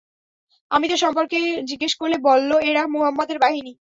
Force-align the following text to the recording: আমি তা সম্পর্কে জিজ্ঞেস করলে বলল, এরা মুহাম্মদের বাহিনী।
আমি 0.71 0.85
তা 0.87 0.97
সম্পর্কে 0.97 1.37
জিজ্ঞেস 1.69 1.93
করলে 1.95 2.17
বলল, 2.27 2.51
এরা 2.61 2.81
মুহাম্মদের 2.87 3.37
বাহিনী। 3.39 3.71